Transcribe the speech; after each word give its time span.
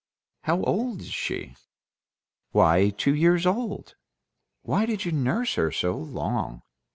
"How 0.45 0.63
old 0.63 1.01
is 1.01 1.09
she?" 1.11 1.55
"Why, 2.53 2.89
two 2.89 3.13
years 3.13 3.45
old." 3.45 3.93
"Why 4.63 4.87
did 4.87 5.05
you 5.05 5.11
nurse 5.11 5.53
her 5.53 5.71
so 5.71 5.95
long?" 5.95 6.63